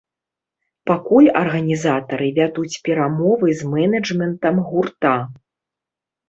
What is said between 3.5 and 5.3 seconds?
з мэнэджмэнтам гурта.